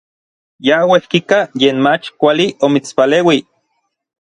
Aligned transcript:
Ya 0.67 0.77
uejkika 0.91 1.39
yen 1.61 1.77
mach 1.85 2.05
kuali 2.19 2.45
omitspaleuij. 2.65 3.39